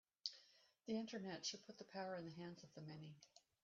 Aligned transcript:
The 0.87 0.97
Internet 0.97 1.45
should 1.45 1.63
put 1.63 1.77
the 1.77 1.83
power 1.83 2.17
in 2.17 2.25
the 2.25 2.31
hands 2.31 2.63
of 2.63 2.73
the 2.73 2.81
many. 2.81 3.17